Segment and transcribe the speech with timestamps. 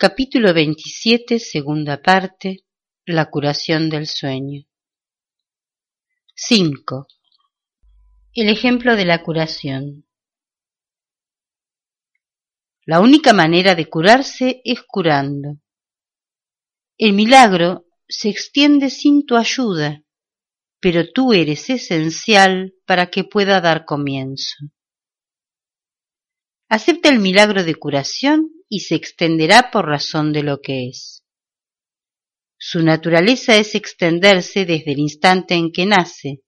[0.00, 2.64] Capítulo 27, segunda parte.
[3.04, 4.62] La curación del sueño.
[6.36, 7.08] 5.
[8.32, 10.06] El ejemplo de la curación.
[12.86, 15.58] La única manera de curarse es curando.
[16.96, 20.04] El milagro se extiende sin tu ayuda,
[20.78, 24.58] pero tú eres esencial para que pueda dar comienzo.
[26.68, 31.24] Acepta el milagro de curación y se extenderá por razón de lo que es.
[32.58, 36.42] Su naturaleza es extenderse desde el instante en que nace,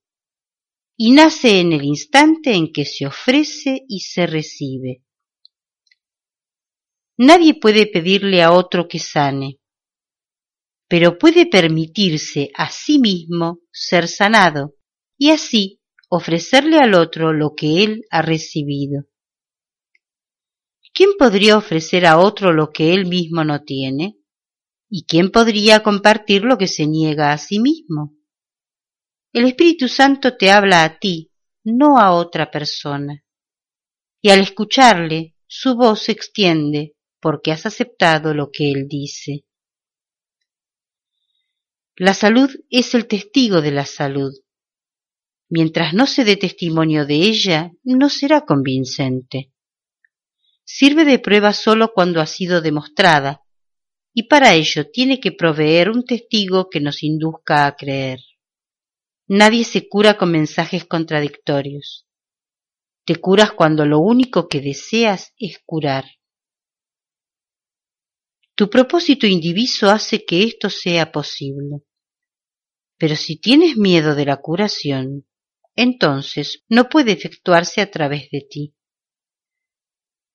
[0.97, 5.03] y nace en el instante en que se ofrece y se recibe.
[7.17, 9.59] Nadie puede pedirle a otro que sane,
[10.87, 14.75] pero puede permitirse a sí mismo ser sanado
[15.17, 15.79] y así
[16.09, 19.05] ofrecerle al otro lo que él ha recibido.
[20.93, 24.17] ¿Quién podría ofrecer a otro lo que él mismo no tiene?
[24.89, 28.13] ¿Y quién podría compartir lo que se niega a sí mismo?
[29.31, 31.31] El Espíritu Santo te habla a ti,
[31.63, 33.23] no a otra persona.
[34.21, 39.45] Y al escucharle, su voz se extiende porque has aceptado lo que él dice.
[41.95, 44.33] La salud es el testigo de la salud.
[45.47, 49.50] Mientras no se dé testimonio de ella, no será convincente
[50.73, 53.41] sirve de prueba sólo cuando ha sido demostrada,
[54.13, 58.19] y para ello tiene que proveer un testigo que nos induzca a creer.
[59.27, 62.07] Nadie se cura con mensajes contradictorios.
[63.05, 66.05] Te curas cuando lo único que deseas es curar.
[68.55, 71.83] Tu propósito indiviso hace que esto sea posible.
[72.97, 75.25] Pero si tienes miedo de la curación,
[75.75, 78.75] entonces no puede efectuarse a través de ti.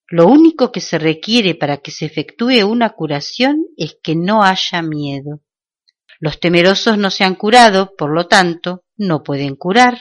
[0.09, 4.81] Lo único que se requiere para que se efectúe una curación es que no haya
[4.83, 5.43] miedo.
[6.21, 10.01] Los temerosos no se han curado, por lo tanto, no pueden curar.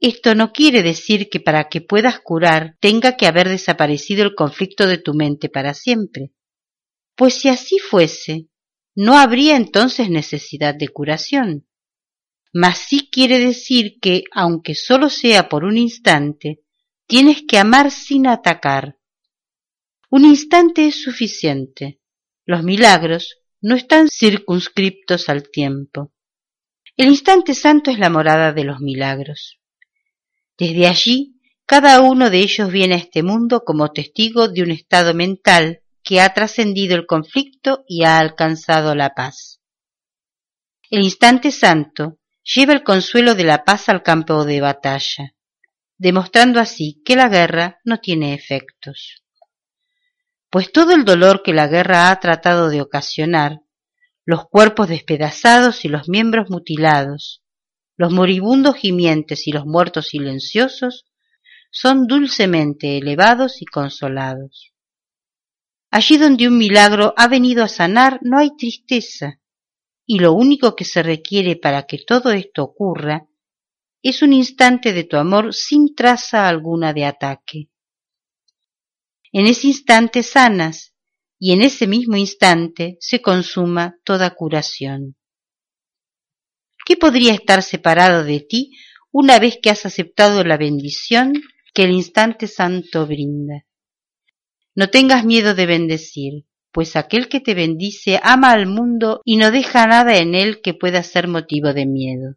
[0.00, 4.86] Esto no quiere decir que para que puedas curar tenga que haber desaparecido el conflicto
[4.86, 6.32] de tu mente para siempre.
[7.14, 8.48] Pues si así fuese,
[8.94, 11.68] no habría entonces necesidad de curación.
[12.52, 16.61] Mas sí quiere decir que, aunque sólo sea por un instante,
[17.12, 18.96] Tienes que amar sin atacar.
[20.08, 22.00] Un instante es suficiente.
[22.46, 26.14] Los milagros no están circunscriptos al tiempo.
[26.96, 29.60] El instante santo es la morada de los milagros.
[30.56, 35.12] Desde allí, cada uno de ellos viene a este mundo como testigo de un estado
[35.12, 39.60] mental que ha trascendido el conflicto y ha alcanzado la paz.
[40.88, 45.34] El instante santo lleva el consuelo de la paz al campo de batalla
[46.02, 49.22] demostrando así que la guerra no tiene efectos.
[50.50, 53.60] Pues todo el dolor que la guerra ha tratado de ocasionar,
[54.26, 57.44] los cuerpos despedazados y los miembros mutilados,
[57.96, 61.04] los moribundos gimientes y los muertos silenciosos,
[61.70, 64.72] son dulcemente elevados y consolados.
[65.88, 69.38] Allí donde un milagro ha venido a sanar no hay tristeza,
[70.04, 73.28] y lo único que se requiere para que todo esto ocurra
[74.10, 77.68] es un instante de tu amor sin traza alguna de ataque.
[79.32, 80.94] En ese instante sanas
[81.38, 85.16] y en ese mismo instante se consuma toda curación.
[86.84, 88.72] ¿Qué podría estar separado de ti
[89.12, 91.34] una vez que has aceptado la bendición
[91.72, 93.64] que el instante santo brinda?
[94.74, 99.50] No tengas miedo de bendecir, pues aquel que te bendice ama al mundo y no
[99.50, 102.36] deja nada en él que pueda ser motivo de miedo.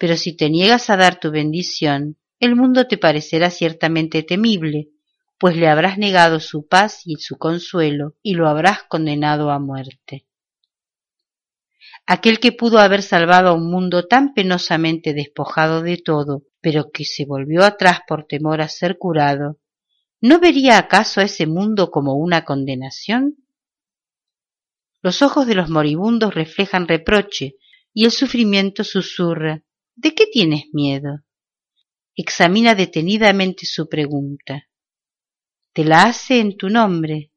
[0.00, 4.88] Pero si te niegas a dar tu bendición, el mundo te parecerá ciertamente temible,
[5.38, 10.26] pues le habrás negado su paz y su consuelo, y lo habrás condenado a muerte.
[12.06, 17.04] Aquel que pudo haber salvado a un mundo tan penosamente despojado de todo, pero que
[17.04, 19.58] se volvió atrás por temor a ser curado,
[20.22, 23.36] ¿no vería acaso a ese mundo como una condenación?
[25.02, 27.56] Los ojos de los moribundos reflejan reproche,
[27.92, 29.62] y el sufrimiento susurra
[30.02, 31.24] ¿De qué tienes miedo?
[32.16, 34.66] Examina detenidamente su pregunta.
[35.74, 37.32] Te la hace en tu nombre.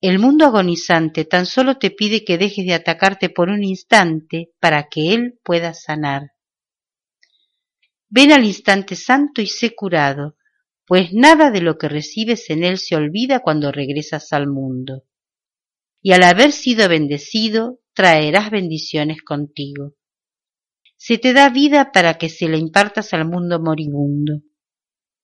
[0.00, 4.88] El mundo agonizante tan solo te pide que dejes de atacarte por un instante para
[4.88, 6.34] que él pueda sanar.
[8.08, 10.36] Ven al instante santo y sé curado,
[10.86, 15.02] pues nada de lo que recibes en él se olvida cuando regresas al mundo.
[16.00, 19.96] Y al haber sido bendecido, traerás bendiciones contigo
[21.02, 24.42] se te da vida para que se la impartas al mundo moribundo.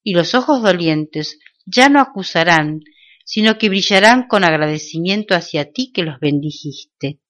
[0.02, 2.80] Y los ojos dolientes ya no acusarán,
[3.26, 7.20] sino que brillarán con agradecimiento hacia ti que los bendijiste.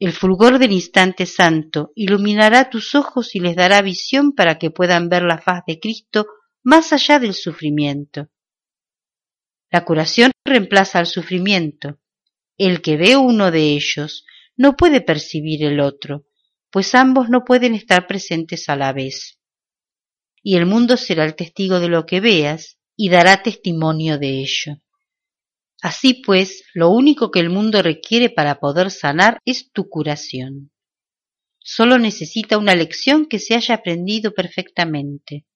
[0.00, 5.08] El fulgor del instante santo iluminará tus ojos y les dará visión para que puedan
[5.08, 6.26] ver la faz de Cristo
[6.64, 8.30] más allá del sufrimiento.
[9.70, 12.00] La curación reemplaza al sufrimiento.
[12.58, 14.26] El que ve uno de ellos
[14.56, 16.26] no puede percibir el otro,
[16.70, 19.38] pues ambos no pueden estar presentes a la vez.
[20.42, 24.80] Y el mundo será el testigo de lo que veas y dará testimonio de ello.
[25.82, 30.70] Así pues, lo único que el mundo requiere para poder sanar es tu curación.
[31.58, 35.46] Solo necesita una lección que se haya aprendido perfectamente.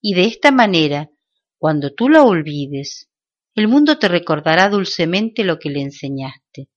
[0.00, 1.10] Y de esta manera,
[1.58, 3.08] cuando tú la olvides,
[3.54, 6.68] el mundo te recordará dulcemente lo que le enseñaste.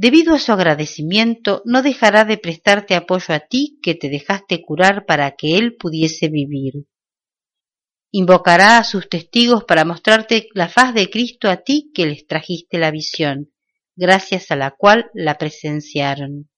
[0.00, 5.06] Debido a su agradecimiento, no dejará de prestarte apoyo a ti que te dejaste curar
[5.06, 6.86] para que él pudiese vivir.
[8.12, 12.78] Invocará a sus testigos para mostrarte la faz de Cristo a ti que les trajiste
[12.78, 13.50] la visión,
[13.96, 16.48] gracias a la cual la presenciaron.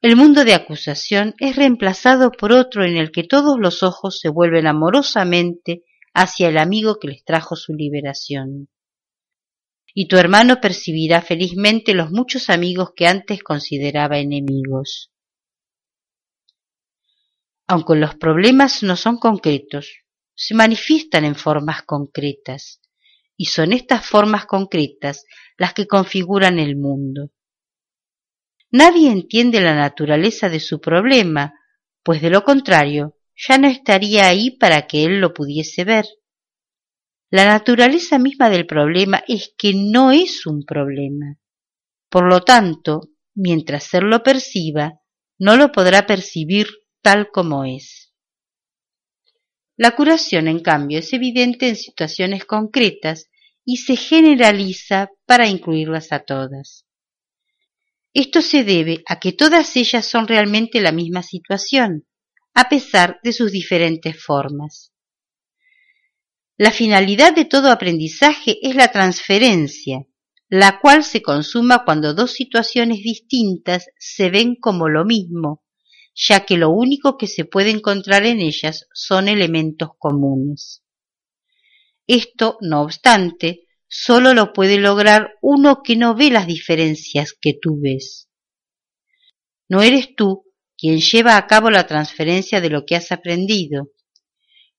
[0.00, 4.30] El mundo de acusación es reemplazado por otro en el que todos los ojos se
[4.30, 5.82] vuelven amorosamente
[6.14, 8.70] hacia el amigo que les trajo su liberación.
[9.94, 15.12] Y tu hermano percibirá felizmente los muchos amigos que antes consideraba enemigos
[17.72, 20.04] aunque los problemas no son concretos,
[20.34, 22.82] se manifiestan en formas concretas,
[23.34, 25.24] y son estas formas concretas
[25.56, 27.30] las que configuran el mundo.
[28.70, 31.54] Nadie entiende la naturaleza de su problema,
[32.02, 36.04] pues de lo contrario ya no estaría ahí para que él lo pudiese ver.
[37.32, 41.38] La naturaleza misma del problema es que no es un problema.
[42.10, 45.00] Por lo tanto, mientras él lo perciba,
[45.38, 46.68] no lo podrá percibir
[47.00, 48.12] tal como es.
[49.78, 53.30] La curación, en cambio, es evidente en situaciones concretas
[53.64, 56.84] y se generaliza para incluirlas a todas.
[58.12, 62.06] Esto se debe a que todas ellas son realmente la misma situación,
[62.52, 64.91] a pesar de sus diferentes formas.
[66.62, 70.06] La finalidad de todo aprendizaje es la transferencia,
[70.48, 75.64] la cual se consuma cuando dos situaciones distintas se ven como lo mismo
[76.14, 80.84] ya que lo único que se puede encontrar en ellas son elementos comunes.
[82.06, 87.80] Esto, no obstante, sólo lo puede lograr uno que no ve las diferencias que tú
[87.80, 88.28] ves.
[89.68, 90.44] No eres tú
[90.76, 93.88] quien lleva a cabo la transferencia de lo que has aprendido,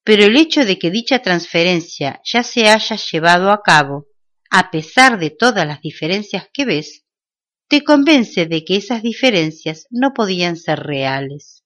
[0.04, 4.08] pero el hecho de que dicha transferencia ya se haya llevado a cabo,
[4.50, 7.06] a pesar de todas las diferencias que ves,
[7.68, 11.64] te convence de que esas diferencias no podían ser reales.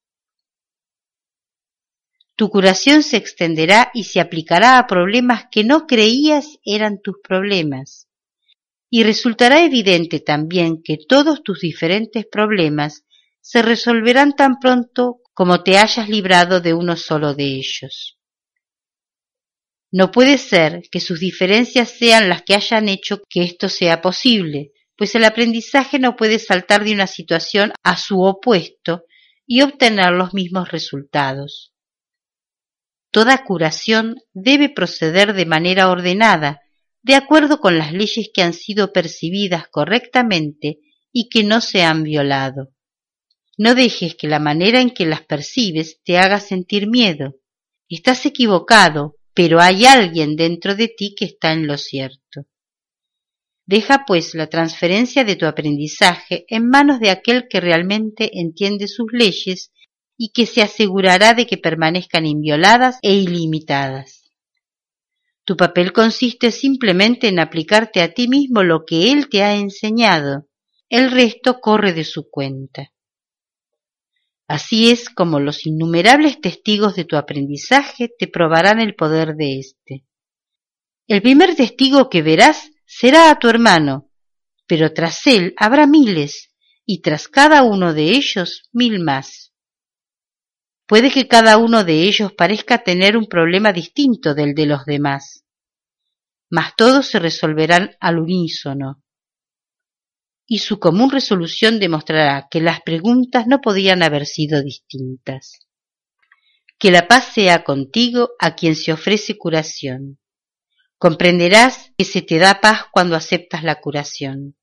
[2.36, 8.08] Tu curación se extenderá y se aplicará a problemas que no creías eran tus problemas.
[8.92, 13.04] Y resultará evidente también que todos tus diferentes problemas
[13.42, 18.17] se resolverán tan pronto como te hayas librado de uno solo de ellos.
[19.92, 24.72] No puede ser que sus diferencias sean las que hayan hecho que esto sea posible,
[24.98, 29.04] pues el aprendizaje no puede saltar de una situación a su opuesto
[29.46, 31.74] y obtener los mismos resultados.
[33.12, 36.62] Toda curación debe proceder de manera ordenada,
[37.02, 40.80] de acuerdo con las leyes que han sido percibidas correctamente
[41.14, 42.74] y que no se han violado.
[43.58, 47.36] No dejes que la manera en que las percibes te haga sentir miedo.
[47.88, 52.48] Estás equivocado, pero hay alguien dentro de ti que está en lo cierto.
[53.68, 59.06] Deja pues la transferencia de tu aprendizaje en manos de aquel que realmente entiende sus
[59.12, 59.72] leyes
[60.18, 64.24] y que se asegurará de que permanezcan invioladas e ilimitadas.
[65.44, 70.48] Tu papel consiste simplemente en aplicarte a ti mismo lo que él te ha enseñado.
[70.90, 72.92] El resto corre de su cuenta.
[74.48, 80.06] Así es como los innumerables testigos de tu aprendizaje te probarán el poder de éste.
[81.08, 84.10] El primer testigo que verás será a tu hermano,
[84.66, 86.54] pero tras él habrá miles,
[86.86, 89.54] y tras cada uno de ellos mil más.
[90.86, 95.46] Puede que cada uno de ellos parezca tener un problema distinto del de los demás,
[96.50, 99.04] mas todos se resolverán al unísono,
[100.48, 105.60] y su común resolución demostrará que las preguntas no podían haber sido distintas.
[106.80, 110.20] Que la paz sea contigo a quien se ofrece curación
[111.00, 114.56] Comprenderás que se te da paz cuando aceptas la curación.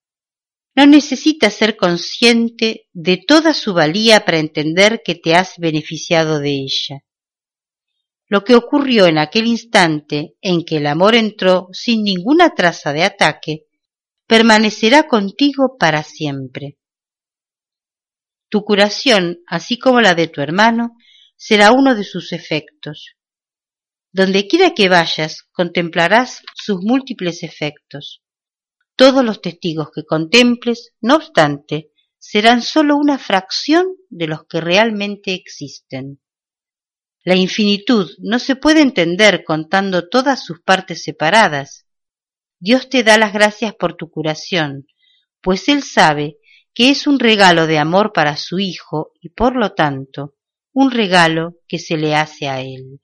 [0.75, 6.51] No necesitas ser consciente de toda su valía para entender que te has beneficiado de
[6.51, 7.05] ella.
[8.27, 13.05] lo que ocurrió en aquel instante en que el amor entró sin ninguna traza de
[13.05, 13.67] ataque,
[14.27, 16.79] permanecerá contigo para siempre.
[18.49, 20.97] Tu curación, así como la de tu hermano,
[21.37, 23.17] será uno de sus efectos.
[24.13, 28.23] Donde quiera que vayas, contemplarás sus múltiples efectos.
[28.97, 35.35] Todos los testigos que contemples, no obstante, serán sólo una fracción de los que realmente
[35.35, 36.21] existen.
[37.25, 41.84] La infinitud no se puede entender contando todas sus partes separadas.
[42.59, 44.87] Dios te da las gracias por tu curación,
[45.41, 46.39] pues Él sabe
[46.75, 50.35] que es un regalo de amor para su Hijo y por lo tanto
[50.73, 53.01] un regalo que se le hace a Él.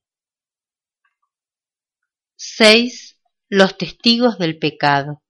[2.36, 3.18] 6.
[3.48, 5.22] Los testigos del pecado.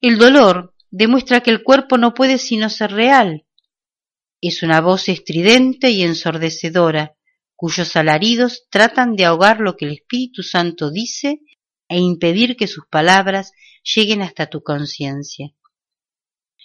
[0.00, 3.46] El dolor demuestra que el cuerpo no puede sino ser real.
[4.40, 7.16] Es una voz estridente y ensordecedora,
[7.56, 11.40] cuyos alaridos tratan de ahogar lo que el Espíritu Santo dice
[11.92, 13.52] e impedir que sus palabras
[13.94, 15.54] lleguen hasta tu conciencia.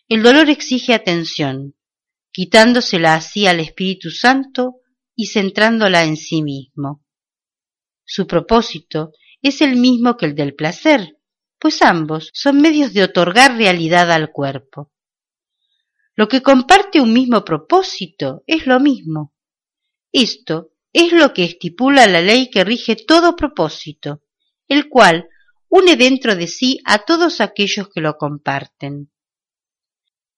[0.08, 1.76] El dolor exige atención,
[2.32, 4.82] quitándosela así al Espíritu Santo
[5.16, 7.04] y centrándola en sí mismo.
[8.06, 11.18] Su propósito es el mismo que el del placer,
[11.60, 14.92] pues ambos son medios de otorgar realidad al cuerpo.
[16.16, 19.34] Lo que comparte un mismo propósito es lo mismo.
[20.12, 24.24] Esto es lo que estipula la ley que rige todo propósito,
[24.68, 25.28] el cual
[25.70, 29.12] une dentro de sí a todos aquellos que lo comparten.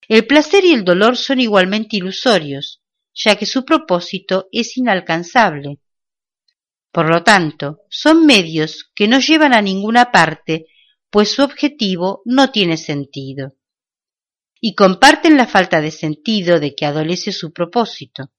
[0.07, 2.81] El placer y el dolor son igualmente ilusorios,
[3.13, 5.79] ya que su propósito es inalcanzable.
[6.91, 10.65] Por lo tanto, son medios que no llevan a ninguna parte,
[11.11, 13.55] pues su objetivo no tiene sentido.
[14.59, 18.31] Y comparten la falta de sentido de que adolece su propósito.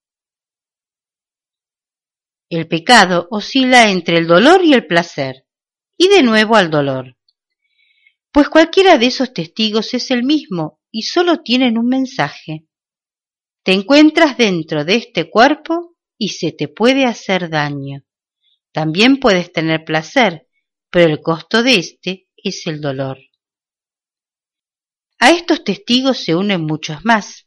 [2.49, 5.47] El pecado oscila entre el dolor y el placer,
[6.03, 7.15] y de nuevo al dolor.
[8.33, 12.67] Pues cualquiera de esos testigos es el mismo y solo tienen un mensaje.
[13.63, 18.03] Te encuentras dentro de este cuerpo y se te puede hacer daño.
[18.73, 20.47] También puedes tener placer,
[20.89, 23.19] pero el costo de éste es el dolor.
[25.19, 27.47] A estos testigos se unen muchos más.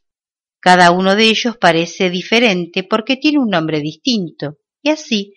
[0.60, 5.34] Cada uno de ellos parece diferente porque tiene un nombre distinto, y así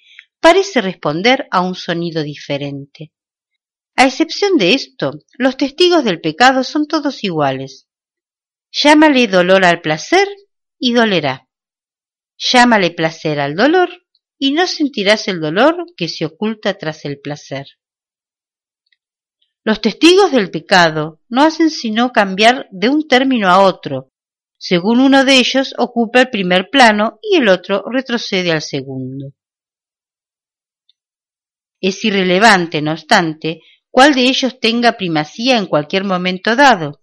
[0.47, 3.11] parece responder a un sonido diferente.
[3.97, 7.89] A excepción de esto, los testigos del pecado son todos iguales.
[8.71, 10.25] Llámale dolor al placer
[10.79, 11.49] y dolerá.
[12.37, 13.89] Llámale placer al dolor
[14.39, 17.65] y no sentirás el dolor que se oculta tras el placer.
[19.65, 24.13] Los testigos del pecado no hacen sino cambiar de un término a otro,
[24.57, 29.33] según uno de ellos ocupa el primer plano y el otro retrocede al segundo.
[31.81, 37.01] Es irrelevante, no obstante, cuál de ellos tenga primacía en cualquier momento dado.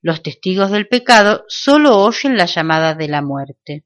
[0.00, 3.84] Los testigos del pecado sólo oyen la llamada de la muerte.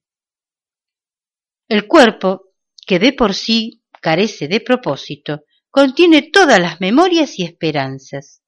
[1.69, 2.53] El cuerpo,
[2.87, 8.43] que de por sí carece de propósito, contiene todas las memorias y esperanzas.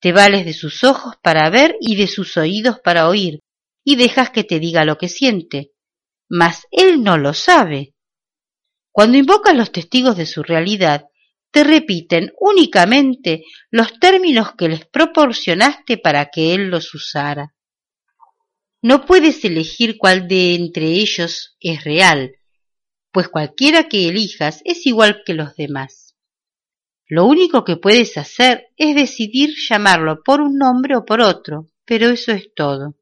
[0.00, 3.40] Te vales de sus ojos para ver y de sus oídos para oír,
[3.84, 5.72] y dejas que te diga lo que siente.
[6.28, 7.94] Mas él no lo sabe.
[8.98, 11.04] Cuando invocas los testigos de su realidad,
[11.52, 17.54] te repiten únicamente los términos que les proporcionaste para que él los usara.
[18.82, 22.32] No puedes elegir cuál de entre ellos es real,
[23.12, 26.16] pues cualquiera que elijas es igual que los demás.
[27.06, 32.08] Lo único que puedes hacer es decidir llamarlo por un nombre o por otro, pero
[32.08, 32.97] eso es todo.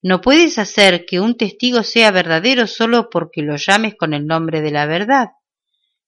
[0.00, 4.60] No puedes hacer que un testigo sea verdadero solo porque lo llames con el nombre
[4.60, 5.30] de la verdad.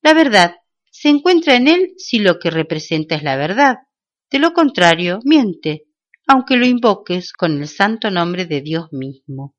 [0.00, 0.56] La verdad
[0.92, 3.78] se encuentra en él si lo que representa es la verdad.
[4.30, 5.86] De lo contrario, miente,
[6.28, 9.56] aunque lo invoques con el santo nombre de Dios mismo.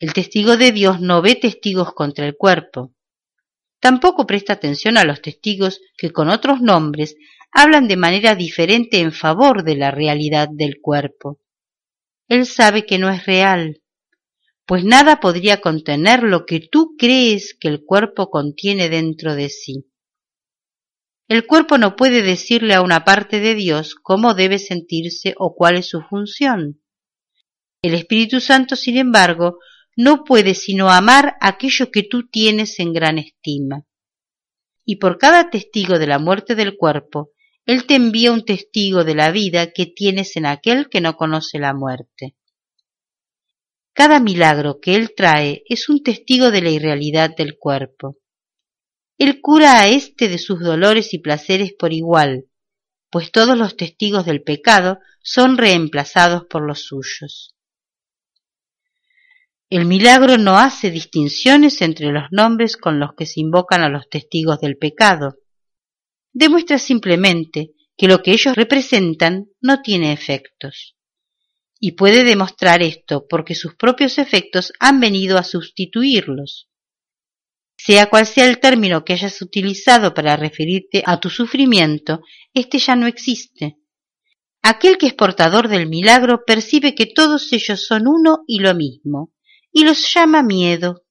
[0.00, 2.94] El testigo de Dios no ve testigos contra el cuerpo.
[3.80, 7.14] Tampoco presta atención a los testigos que con otros nombres
[7.52, 11.40] hablan de manera diferente en favor de la realidad del cuerpo
[12.28, 13.82] él sabe que no es real,
[14.66, 19.86] pues nada podría contener lo que tú crees que el cuerpo contiene dentro de sí.
[21.26, 25.76] El cuerpo no puede decirle a una parte de Dios cómo debe sentirse o cuál
[25.76, 26.82] es su función.
[27.82, 29.58] El Espíritu Santo, sin embargo,
[29.96, 33.84] no puede sino amar aquello que tú tienes en gran estima.
[34.84, 37.30] Y por cada testigo de la muerte del cuerpo,
[37.68, 41.58] él te envía un testigo de la vida que tienes en aquel que no conoce
[41.58, 42.34] la muerte.
[43.92, 48.16] cada milagro que él trae es un testigo de la irrealidad del cuerpo.
[49.18, 52.46] Él cura a éste de sus dolores y placeres por igual,
[53.10, 57.54] pues todos los testigos del pecado son reemplazados por los suyos.
[59.68, 64.08] El milagro no hace distinciones entre los nombres con los que se invocan a los
[64.08, 65.36] testigos del pecado.
[66.32, 70.98] Demuestra simplemente que lo que ellos representan no tiene efectos
[71.80, 76.68] y puede demostrar esto porque sus propios efectos han venido a sustituirlos.
[77.76, 82.20] Sea cual sea el término que hayas utilizado para referirte a tu sufrimiento,
[82.52, 83.78] éste ya no existe.
[84.62, 89.32] Aquel que es portador del milagro percibe que todos ellos son uno y lo mismo,
[89.70, 91.04] y los llama miedo.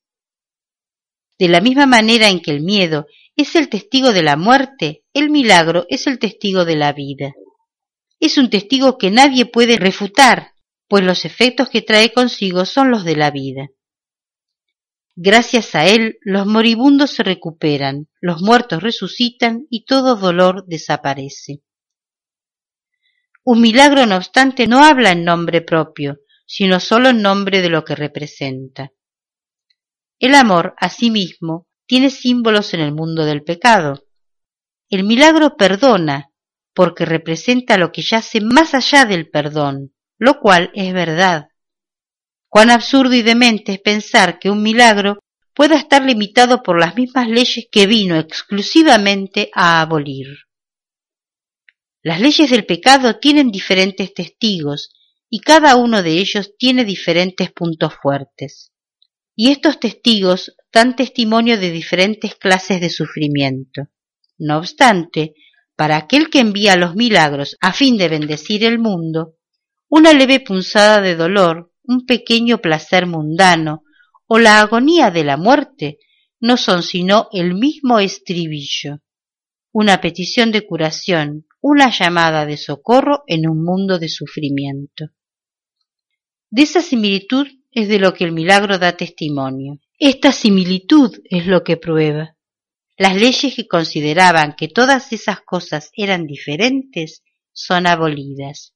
[1.40, 3.08] De la misma manera en que el miedo
[3.38, 7.34] es el testigo de la muerte, el milagro es el testigo de la vida.
[8.20, 10.54] Es un testigo que nadie puede refutar,
[10.88, 13.70] pues los efectos que trae consigo son los de la vida.
[15.16, 21.62] Gracias a él los moribundos se recuperan, los muertos resucitan y todo dolor desaparece.
[23.44, 27.86] Un milagro, no obstante, no habla en nombre propio, sino sólo en nombre de lo
[27.86, 28.92] que representa.
[30.20, 34.06] El amor, asimismo, tiene símbolos en el mundo del pecado.
[34.90, 36.32] El milagro perdona,
[36.74, 41.48] porque representa lo que yace más allá del perdón, lo cual es verdad.
[42.50, 45.20] Cuán absurdo y demente es pensar que un milagro
[45.54, 50.28] pueda estar limitado por las mismas leyes que vino exclusivamente a abolir.
[52.04, 54.92] Las leyes del pecado tienen diferentes testigos
[55.30, 58.72] y cada uno de ellos tiene diferentes puntos fuertes.
[59.36, 63.90] Y estos testigos dan testimonio de diferentes clases de sufrimiento.
[64.38, 65.34] No obstante,
[65.76, 69.36] para aquel que envía los milagros a fin de bendecir el mundo,
[69.90, 73.84] una leve punzada de dolor, un pequeño placer mundano
[74.28, 76.00] o la agonía de la muerte
[76.40, 79.02] no son sino el mismo estribillo,
[79.72, 85.06] una petición de curación, una llamada de socorro en un mundo de sufrimiento.
[86.50, 89.80] De esa similitud es de lo que el milagro da testimonio.
[89.98, 92.36] Esta similitud es lo que prueba.
[92.98, 98.74] Las leyes que consideraban que todas esas cosas eran diferentes son abolidas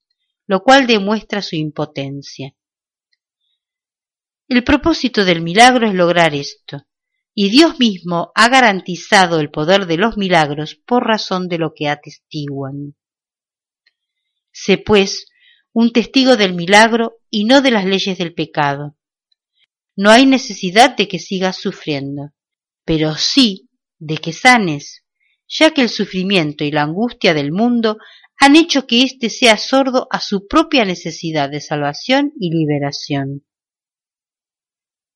[0.52, 2.54] lo cual demuestra su impotencia.
[4.50, 6.86] El propósito del milagro es lograr esto,
[7.34, 11.88] y Dios mismo ha garantizado el poder de los milagros por razón de lo que
[11.88, 12.98] atestiguan.
[14.52, 15.28] Sé, pues,
[15.72, 18.98] un testigo del milagro y no de las leyes del pecado.
[20.02, 22.34] No hay necesidad de que sigas sufriendo,
[22.86, 25.06] pero sí de que sanes,
[25.48, 28.00] ya que el sufrimiento y la angustia del mundo
[28.36, 33.46] han hecho que éste sea sordo a su propia necesidad de salvación y liberación.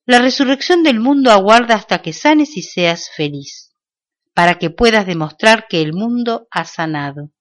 [0.06, 3.74] La resurrección del mundo aguarda hasta que sanes y seas feliz,
[4.36, 7.32] para que puedas demostrar que el mundo ha sanado.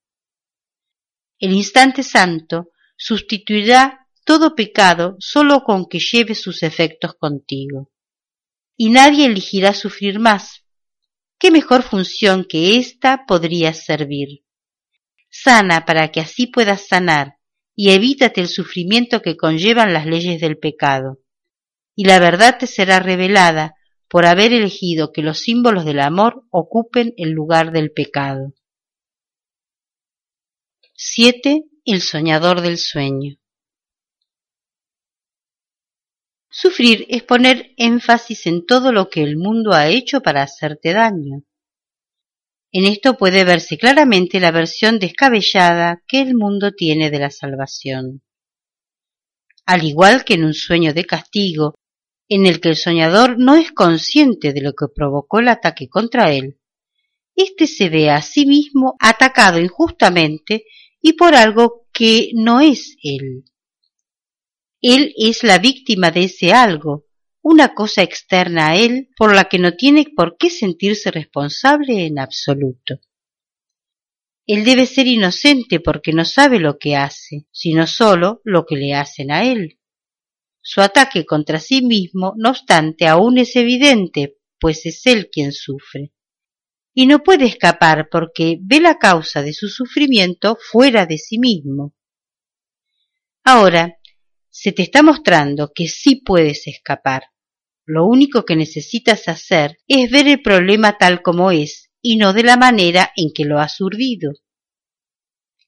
[1.39, 7.91] El instante santo sustituirá todo pecado solo con que lleve sus efectos contigo.
[8.77, 10.65] Y nadie elegirá sufrir más.
[11.39, 14.45] ¿Qué mejor función que ésta podría servir?
[15.35, 17.39] sana para que así puedas sanar
[17.75, 21.19] y evítate el sufrimiento que conllevan las leyes del pecado.
[21.97, 23.75] Y la verdad te será revelada
[24.09, 28.55] por haber elegido que los símbolos del amor ocupen el lugar del pecado.
[30.95, 31.65] 7.
[31.85, 33.37] El soñador del sueño.
[36.57, 41.43] Sufrir es poner énfasis en todo lo que el mundo ha hecho para hacerte daño.
[42.71, 48.23] En esto puede verse claramente la versión descabellada que el mundo tiene de la salvación.
[49.67, 51.75] Al igual que en un sueño de castigo,
[52.29, 56.31] en el que el soñador no es consciente de lo que provocó el ataque contra
[56.31, 56.61] él,
[57.35, 60.67] éste se ve a sí mismo atacado injustamente
[61.01, 63.45] y por algo que no es él.
[64.87, 67.07] Él es la víctima de ese algo,
[67.41, 72.19] una cosa externa a él por la que no tiene por qué sentirse responsable en
[72.19, 73.01] absoluto.
[74.47, 78.93] Él debe ser inocente porque no sabe lo que hace, sino sólo lo que le
[78.93, 79.81] hacen a él.
[80.61, 86.13] Su ataque contra sí mismo, no obstante, aún es evidente, pues es él quien sufre.
[86.93, 91.95] Y no puede escapar porque ve la causa de su sufrimiento fuera de sí mismo.
[93.45, 93.99] Ahora,
[94.57, 97.25] se te está mostrando que sí puedes escapar.
[97.85, 102.45] Lo único que necesitas hacer es ver el problema tal como es y no de
[102.45, 104.31] la manera en que lo has urdido.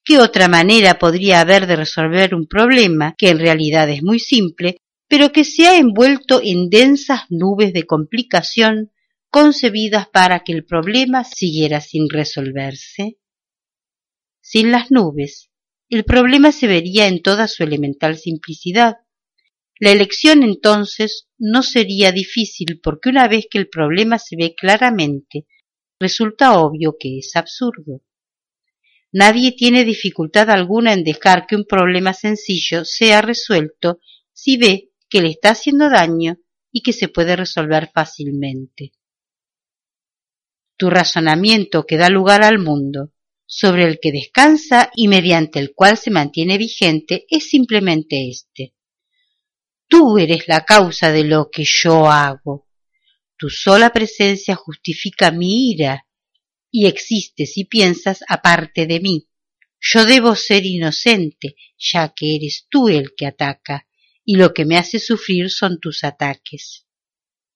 [0.05, 4.77] ¿Qué otra manera podría haber de resolver un problema que en realidad es muy simple
[5.09, 8.93] pero que se ha envuelto en densas nubes de complicación
[9.31, 13.19] concebidas para que el problema siguiera sin resolverse?
[14.41, 15.51] Sin las nubes,
[15.89, 18.97] el problema se vería en toda su elemental simplicidad.
[19.79, 25.47] La elección entonces no sería difícil porque una vez que el problema se ve claramente,
[26.01, 28.03] resulta obvio que es absurdo.
[29.13, 34.01] Nadie tiene dificultad alguna en dejar que un problema sencillo sea resuelto
[34.33, 36.39] si ve que le está haciendo daño
[36.73, 38.93] y que se puede resolver fácilmente.
[40.77, 43.13] Tu razonamiento que da lugar al mundo,
[43.47, 48.75] sobre el que descansa y mediante el cual se mantiene vigente, es simplemente este.
[49.89, 52.69] Tú eres la causa de lo que yo hago.
[53.39, 56.07] Tu sola presencia justifica mi ira
[56.71, 59.29] y existes y piensas aparte de mí.
[59.81, 63.87] Yo debo ser inocente, ya que eres tú el que ataca,
[64.25, 66.87] y lo que me hace sufrir son tus ataques.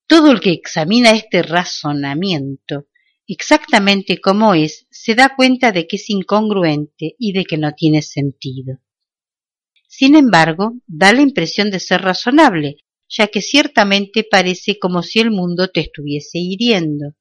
[0.07, 2.87] Todo el que examina este razonamiento
[3.33, 8.03] exactamente como es, se da cuenta de que es incongruente y de que no tiene
[8.03, 8.81] sentido.
[9.87, 15.31] Sin embargo, da la impresión de ser razonable, ya que ciertamente parece como si el
[15.31, 17.14] mundo te estuviese hiriendo,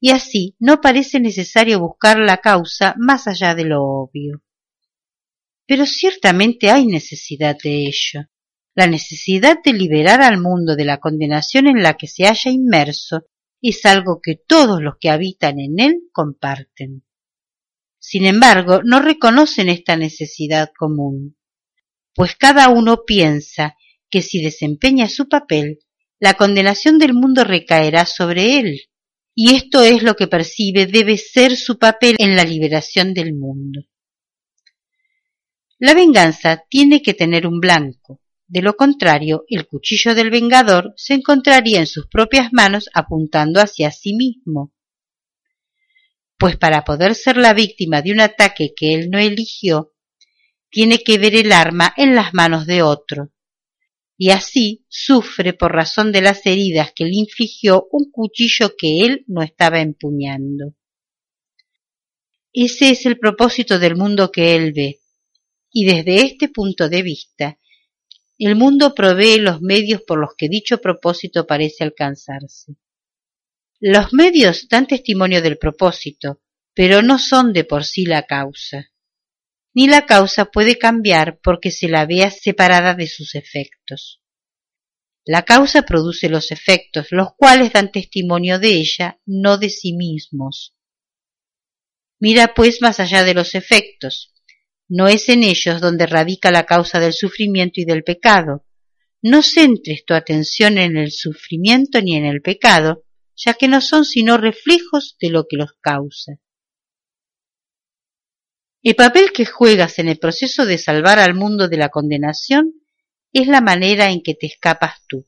[0.00, 4.42] y así no parece necesario buscar la causa más allá de lo obvio.
[5.66, 8.28] Pero ciertamente hay necesidad de ello,
[8.74, 13.24] la necesidad de liberar al mundo de la condenación en la que se haya inmerso
[13.70, 17.04] es algo que todos los que habitan en él comparten.
[17.98, 21.38] Sin embargo, no reconocen esta necesidad común,
[22.14, 23.76] pues cada uno piensa
[24.10, 25.78] que si desempeña su papel,
[26.20, 28.82] la condenación del mundo recaerá sobre él,
[29.34, 33.80] y esto es lo que percibe debe ser su papel en la liberación del mundo.
[35.78, 38.20] La venganza tiene que tener un blanco,
[38.54, 43.90] de lo contrario, el cuchillo del vengador se encontraría en sus propias manos apuntando hacia
[43.90, 44.72] sí mismo.
[46.38, 49.92] Pues para poder ser la víctima de un ataque que él no eligió,
[50.70, 53.32] tiene que ver el arma en las manos de otro,
[54.16, 59.24] y así sufre por razón de las heridas que le infligió un cuchillo que él
[59.26, 60.76] no estaba empuñando.
[62.52, 65.00] Ese es el propósito del mundo que él ve,
[65.72, 67.58] y desde este punto de vista
[68.38, 72.76] el mundo provee los medios por los que dicho propósito parece alcanzarse.
[73.80, 76.42] Los medios dan testimonio del propósito,
[76.74, 78.90] pero no son de por sí la causa.
[79.74, 84.20] Ni la causa puede cambiar porque se la vea separada de sus efectos.
[85.24, 90.76] La causa produce los efectos, los cuales dan testimonio de ella, no de sí mismos.
[92.20, 94.33] Mira pues más allá de los efectos,
[94.88, 98.66] no es en ellos donde radica la causa del sufrimiento y del pecado.
[99.22, 103.04] No centres tu atención en el sufrimiento ni en el pecado,
[103.36, 106.34] ya que no son sino reflejos de lo que los causa.
[108.82, 112.74] El papel que juegas en el proceso de salvar al mundo de la condenación
[113.32, 115.26] es la manera en que te escapas tú.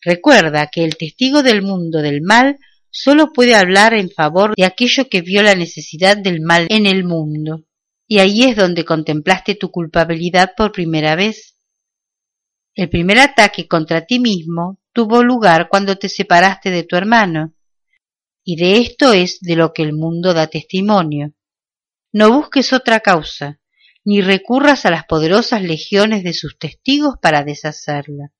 [0.00, 5.10] Recuerda que el testigo del mundo del mal sólo puede hablar en favor de aquello
[5.10, 7.66] que vio la necesidad del mal en el mundo
[8.12, 11.56] y ahí es donde contemplaste tu culpabilidad por primera vez.
[12.74, 17.54] El primer ataque contra ti mismo tuvo lugar cuando te separaste de tu hermano,
[18.42, 21.34] y de esto es de lo que el mundo da testimonio.
[22.12, 23.60] No busques otra causa,
[24.04, 28.32] ni recurras a las poderosas legiones de sus testigos para deshacerla.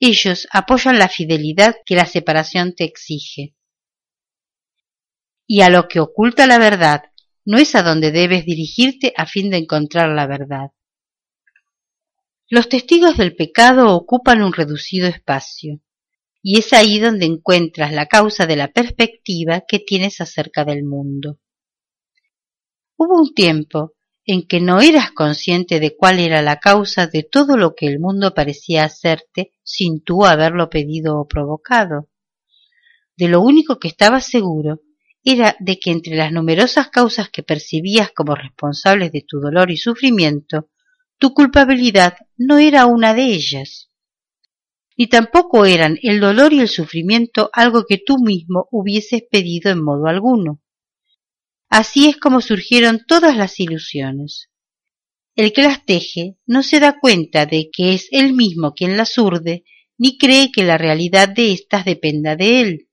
[0.00, 3.54] Ellos apoyan la fidelidad que la separación te exige.
[5.46, 7.04] Y a lo que oculta la verdad
[7.46, 10.72] no es a donde debes dirigirte a fin de encontrar la verdad.
[12.48, 15.80] Los testigos del pecado ocupan un reducido espacio,
[16.42, 21.38] y es ahí donde encuentras la causa de la perspectiva que tienes acerca del mundo.
[22.96, 27.56] Hubo un tiempo en que no eras consciente de cuál era la causa de todo
[27.56, 32.08] lo que el mundo parecía hacerte sin tú haberlo pedido o provocado.
[33.16, 34.80] De lo único que estabas seguro
[35.28, 39.76] era de que entre las numerosas causas que percibías como responsables de tu dolor y
[39.76, 40.70] sufrimiento,
[41.18, 43.90] tu culpabilidad no era una de ellas.
[44.96, 49.82] Ni tampoco eran el dolor y el sufrimiento algo que tú mismo hubieses pedido en
[49.82, 50.62] modo alguno.
[51.68, 54.48] Así es como surgieron todas las ilusiones.
[55.34, 59.18] El que las teje no se da cuenta de que es él mismo quien las
[59.18, 59.64] urde,
[59.98, 62.85] ni cree que la realidad de éstas dependa de él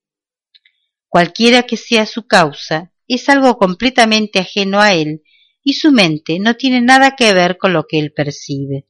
[1.13, 5.21] cualquiera que sea su causa, es algo completamente ajeno a él
[5.63, 8.87] y su mente no tiene nada que ver con lo que él percibe.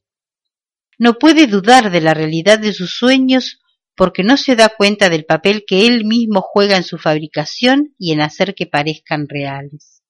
[0.98, 3.60] no puede dudar de la realidad de sus sueños
[3.94, 8.12] porque no se da cuenta del papel que él mismo juega en su fabricación y
[8.12, 10.02] en hacer que parezcan reales.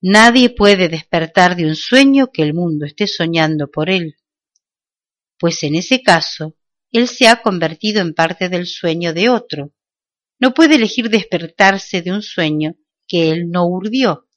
[0.00, 4.16] Nadie puede despertar de un sueño que el mundo esté soñando por él,
[5.38, 6.56] pues en ese caso
[6.90, 9.75] él se ha convertido en parte del sueño de otro.
[10.38, 12.76] No puede elegir despertarse de un sueño
[13.08, 14.28] que él no urdió.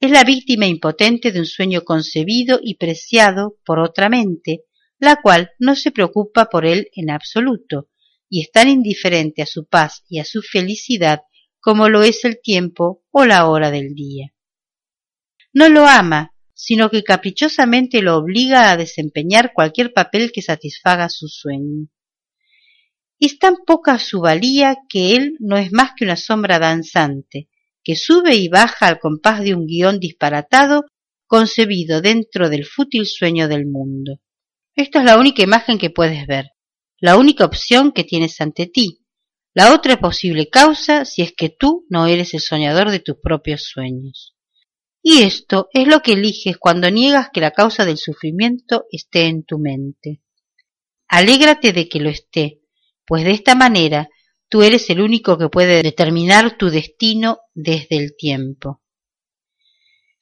[0.00, 4.64] Es la víctima impotente de un sueño concebido y preciado por otra mente,
[4.98, 7.88] la cual no se preocupa por él en absoluto,
[8.28, 11.22] y es tan indiferente a su paz y a su felicidad
[11.60, 14.32] como lo es el tiempo o la hora del día.
[15.52, 21.28] No lo ama, sino que caprichosamente lo obliga a desempeñar cualquier papel que satisfaga su
[21.28, 21.88] sueño.
[23.20, 27.48] Es tan poca su valía que él no es más que una sombra danzante,
[27.82, 30.84] que sube y baja al compás de un guion disparatado
[31.26, 34.20] concebido dentro del fútil sueño del mundo.
[34.74, 36.50] Esta es la única imagen que puedes ver,
[37.00, 39.04] la única opción que tienes ante ti,
[39.54, 43.64] la otra posible causa si es que tú no eres el soñador de tus propios
[43.64, 44.36] sueños.
[45.02, 49.44] Y esto es lo que eliges cuando niegas que la causa del sufrimiento esté en
[49.44, 50.22] tu mente.
[51.08, 52.57] Alégrate de que lo esté,
[53.08, 54.10] pues de esta manera
[54.50, 58.82] tú eres el único que puede determinar tu destino desde el tiempo.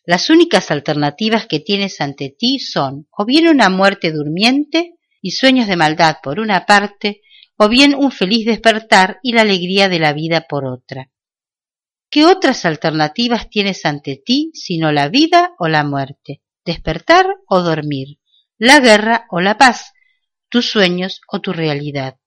[0.04, 5.66] Las únicas alternativas que tienes ante ti son o bien una muerte durmiente y sueños
[5.66, 7.22] de maldad por una parte,
[7.56, 11.10] o bien un feliz despertar y la alegría de la vida por otra.
[12.08, 18.20] ¿Qué otras alternativas tienes ante ti sino la vida o la muerte, despertar o dormir,
[18.58, 19.92] la guerra o la paz,
[20.48, 22.18] tus sueños o tu realidad?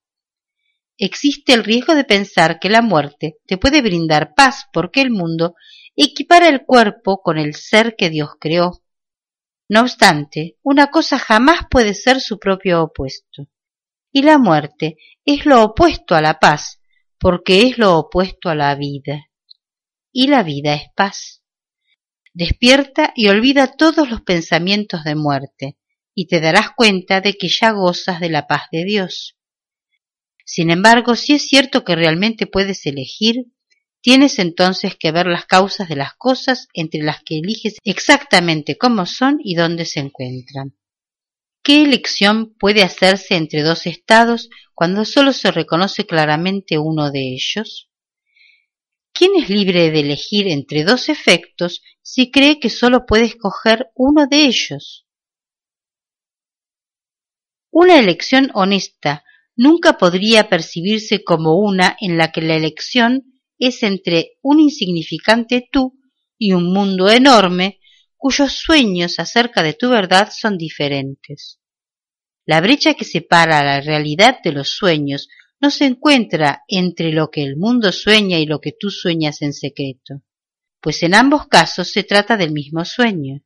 [1.00, 5.56] Existe el riesgo de pensar que la muerte te puede brindar paz porque el mundo
[5.96, 8.84] equipara el cuerpo con el ser que Dios creó.
[9.68, 13.48] No obstante, una cosa jamás puede ser su propio opuesto.
[14.12, 16.82] Y la muerte es lo opuesto a la paz,
[17.18, 19.30] porque es lo opuesto a la vida
[20.12, 21.44] y la vida es paz.
[22.34, 25.78] Despierta y olvida todos los pensamientos de muerte,
[26.14, 29.38] y te darás cuenta de que ya gozas de la paz de Dios.
[30.52, 33.46] Sin embargo, si es cierto que realmente puedes elegir,
[34.02, 39.06] tienes entonces que ver las causas de las cosas entre las que eliges exactamente cómo
[39.06, 40.76] son y dónde se encuentran.
[41.62, 47.92] ¿Qué elección puede hacerse entre dos estados cuando sólo se reconoce claramente uno de ellos?
[49.14, 54.26] ¿Quién es libre de elegir entre dos efectos si cree que sólo puede escoger uno
[54.26, 55.06] de ellos?
[57.70, 59.24] Una elección honesta
[59.60, 66.00] nunca podría percibirse como una en la que la elección es entre un insignificante tú
[66.38, 67.82] y un mundo enorme
[68.15, 71.60] cuyos sueños acerca de tu verdad son diferentes.
[72.45, 75.28] La brecha que separa la realidad de los sueños
[75.60, 79.52] no se encuentra entre lo que el mundo sueña y lo que tú sueñas en
[79.52, 80.24] secreto,
[80.80, 83.41] pues en ambos casos se trata del mismo sueño.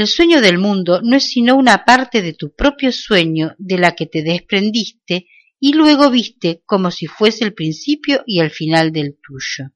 [0.00, 3.94] El sueño del mundo no es sino una parte de tu propio sueño de la
[3.94, 5.26] que te desprendiste
[5.58, 9.72] y luego viste como si fuese el principio y el final del tuyo.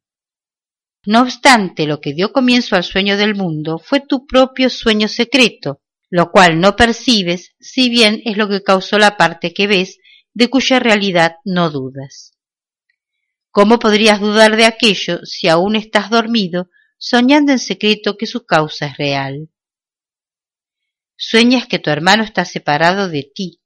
[1.05, 5.83] No obstante, lo que dio comienzo al sueño del mundo fue tu propio sueño secreto,
[6.09, 9.99] lo cual no percibes, si bien es lo que causó la parte que ves
[10.33, 12.33] de cuya realidad no dudas.
[13.51, 18.87] ¿Cómo podrías dudar de aquello si aún estás dormido, soñando en secreto que su causa
[18.87, 19.51] es real?
[21.17, 23.61] Sueñas que tu hermano está separado de ti,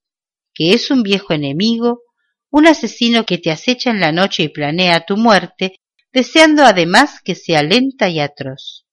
[0.54, 2.02] que es un viejo enemigo,
[2.50, 5.80] un asesino que te acecha en la noche y planea tu muerte,
[6.12, 8.86] deseando además que sea lenta y atroz.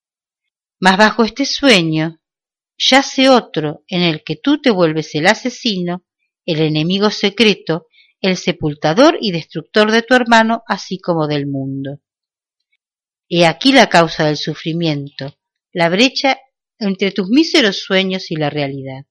[0.80, 2.20] Mas bajo este sueño
[2.78, 6.06] yace otro en el que tú te vuelves el asesino
[6.46, 7.88] el enemigo secreto,
[8.22, 12.00] el sepultador y destructor de tu hermano, así como del mundo.
[13.28, 15.38] He aquí la causa del sufrimiento,
[15.74, 16.38] la brecha
[16.80, 19.06] entre tus míseros sueños y la realidad.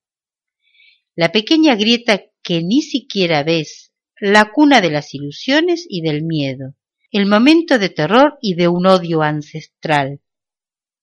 [1.15, 6.75] La pequeña grieta que ni siquiera ves, la cuna de las ilusiones y del miedo,
[7.11, 10.21] el momento de terror y de un odio ancestral,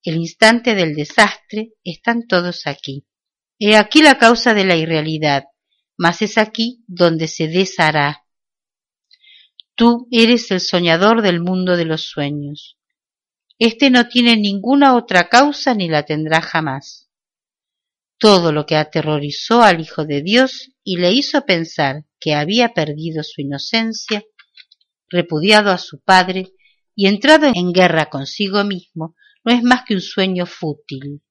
[0.03, 3.05] el instante del desastre, están todos aquí.
[3.59, 5.45] He aquí la causa de la irrealidad,
[5.97, 8.25] mas es aquí donde se deshará.
[9.75, 12.77] Tú eres el soñador del mundo de los sueños.
[13.63, 17.11] Este no tiene ninguna otra causa ni la tendrá jamás.
[18.17, 23.21] Todo lo que aterrorizó al Hijo de Dios y le hizo pensar que había perdido
[23.21, 24.23] su inocencia,
[25.09, 26.53] repudiado a su Padre
[26.95, 31.21] y entrado en guerra consigo mismo, no es más que un sueño fútil.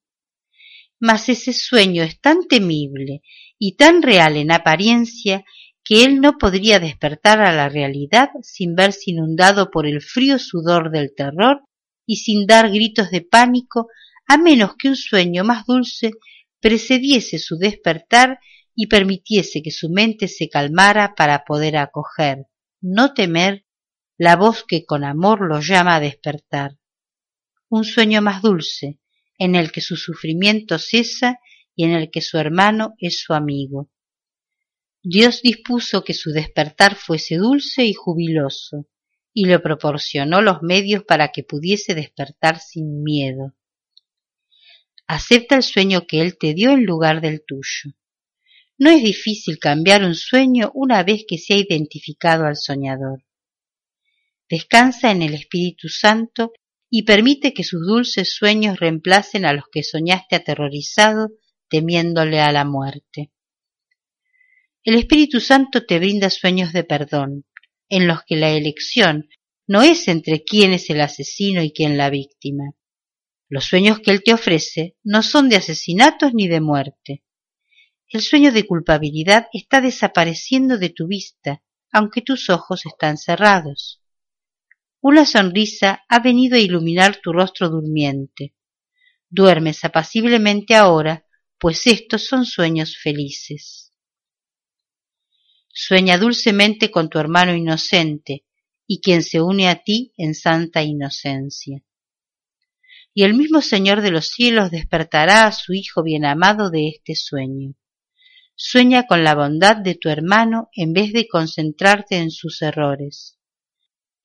[1.01, 3.23] mas ese sueño es tan temible
[3.59, 5.45] y tan real en apariencia
[5.83, 10.93] que él no podría despertar a la realidad sin verse inundado por el frío sudor
[10.93, 11.65] del terror
[12.11, 13.87] y sin dar gritos de pánico
[14.27, 16.11] a menos que un sueño más dulce
[16.59, 18.41] precediese su despertar
[18.75, 22.47] y permitiese que su mente se calmara para poder acoger,
[22.81, 23.65] no temer,
[24.19, 26.79] la voz que con amor lo llama a despertar.
[27.69, 28.99] Un sueño más dulce,
[29.39, 31.39] en el que su sufrimiento cesa
[31.77, 33.89] y en el que su hermano es su amigo.
[35.01, 38.89] Dios dispuso que su despertar fuese dulce y jubiloso,
[39.33, 43.55] y le proporcionó los medios para que pudiese despertar sin miedo.
[45.07, 47.95] Acepta el sueño que Él te dio en lugar del tuyo.
[48.79, 53.25] No es difícil cambiar un sueño una vez que se ha identificado al soñador.
[54.49, 56.53] Descansa en el Espíritu Santo
[56.89, 61.31] y permite que sus dulces sueños reemplacen a los que soñaste aterrorizado
[61.69, 63.31] temiéndole a la muerte.
[64.83, 67.45] El Espíritu Santo te brinda sueños de perdón,
[67.91, 69.29] en los que la elección
[69.67, 72.73] no es entre quién es el asesino y quién la víctima.
[73.49, 77.25] Los sueños que Él te ofrece no son de asesinatos ni de muerte.
[78.09, 84.03] El sueño de culpabilidad está desapareciendo de tu vista, aunque tus ojos están cerrados.
[85.01, 88.55] Una sonrisa ha venido a iluminar tu rostro durmiente.
[89.29, 91.27] Duermes apaciblemente ahora
[91.61, 93.90] pues estos son sueños felices.
[95.73, 98.45] Sueña dulcemente con tu hermano inocente
[98.87, 101.83] y quien se une a ti en santa inocencia.
[103.15, 107.15] Y el mismo Señor de los cielos despertará a su Hijo bien amado de este
[107.15, 107.75] sueño.
[108.57, 113.39] Sueña con la bondad de tu hermano en vez de concentrarte en sus errores.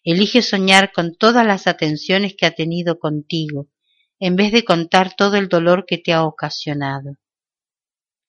[0.03, 3.69] Elige soñar con todas las atenciones que ha tenido contigo,
[4.19, 7.17] en vez de contar todo el dolor que te ha ocasionado.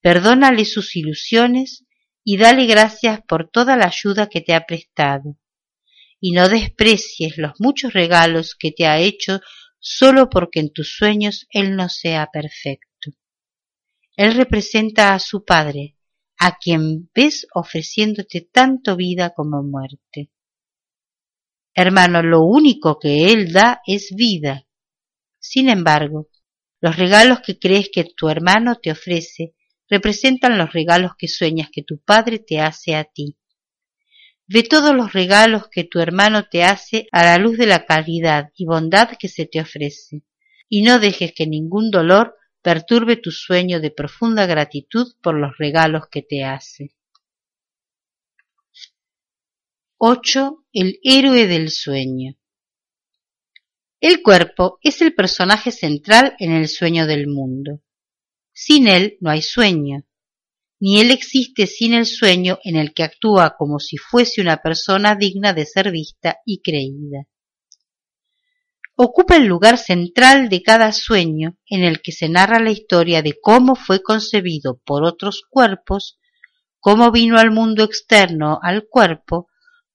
[0.01, 1.86] Perdónale sus ilusiones
[2.29, 5.39] y dale gracias por toda la ayuda que te ha prestado.
[6.19, 9.41] Y no desprecies los muchos regalos que te ha hecho
[9.79, 13.13] solo porque en tus sueños él no sea perfecto.
[14.17, 15.95] Él representa a su Padre,
[16.37, 20.33] a quien ves ofreciéndote tanto vida como muerte.
[21.77, 24.67] Hermano, lo único que Él da es vida.
[25.39, 26.29] Sin embargo,
[26.81, 29.55] los regalos que crees que tu hermano te ofrece
[29.89, 33.37] representan los regalos que sueñas que tu Padre te hace a ti.
[34.47, 38.51] Ve todos los regalos que tu hermano te hace a la luz de la caridad
[38.57, 40.23] y bondad que se te ofrece,
[40.69, 46.09] y no dejes que ningún dolor perturbe tu sueño de profunda gratitud por los regalos
[46.11, 46.95] que te hace.
[49.99, 50.65] 8.
[50.73, 52.37] El héroe del sueño.
[54.01, 57.81] El cuerpo es el personaje central en el sueño del mundo.
[58.59, 60.07] Sin él no hay sueño,
[60.81, 65.15] ni él existe sin el sueño en el que actúa como si fuese una persona
[65.15, 67.27] digna de ser vista y creída.
[68.95, 73.39] Ocupa el lugar central de cada sueño en el que se narra la historia de
[73.39, 76.19] cómo fue concebido por otros cuerpos,
[76.81, 79.49] cómo vino al mundo externo al cuerpo,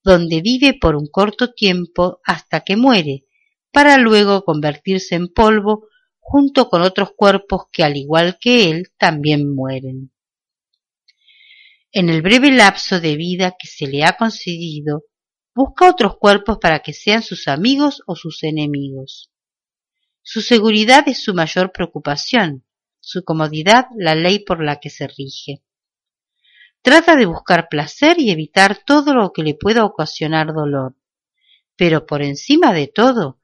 [0.04, 3.24] donde vive por un corto tiempo hasta que muere,
[3.72, 5.88] para luego convertirse en polvo
[6.22, 10.12] junto con otros cuerpos que al igual que él también mueren.
[11.90, 15.02] En el breve lapso de vida que se le ha concedido,
[15.54, 19.30] busca otros cuerpos para que sean sus amigos o sus enemigos.
[20.22, 22.64] Su seguridad es su mayor preocupación,
[23.00, 25.62] su comodidad la ley por la que se rige.
[26.80, 30.94] Trata de buscar placer y evitar todo lo que le pueda ocasionar dolor,
[31.76, 33.41] pero por encima de todo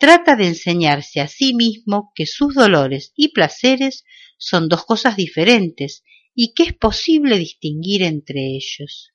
[0.00, 4.04] trata de enseñarse a sí mismo que sus dolores y placeres
[4.38, 6.02] son dos cosas diferentes
[6.34, 9.12] y que es posible distinguir entre ellos.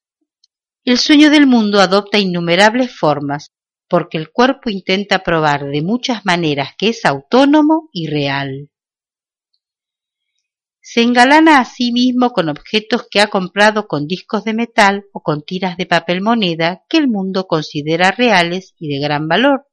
[0.83, 3.51] El sueño del mundo adopta innumerables formas
[3.89, 8.69] porque el cuerpo intenta probar de muchas maneras que es autónomo y real.
[10.81, 15.23] Se engalana a sí mismo con objetos que ha comprado con discos de metal o
[15.23, 19.65] con tiras de papel moneda que el mundo considera reales y de gran valor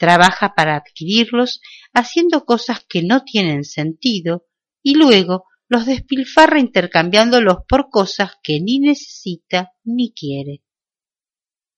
[0.00, 1.60] trabaja para adquirirlos
[1.92, 4.46] haciendo cosas que no tienen sentido
[4.82, 10.62] y luego los despilfarra intercambiándolos por cosas que ni necesita ni quiere.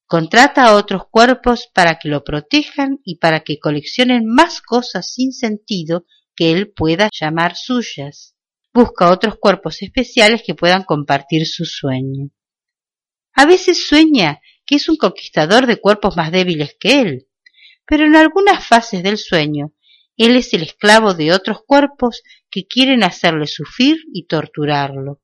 [0.06, 5.32] Contrata a otros cuerpos para que lo protejan y para que coleccionen más cosas sin
[5.32, 6.06] sentido
[6.36, 8.36] que él pueda llamar suyas.
[8.72, 12.30] Busca otros cuerpos especiales que puedan compartir su sueño.
[13.34, 17.28] A veces sueña que es un conquistador de cuerpos más débiles que él,
[17.86, 19.72] pero en algunas fases del sueño
[20.16, 25.20] Él es el esclavo de otros cuerpos que quieren hacerle sufrir y torturarlo.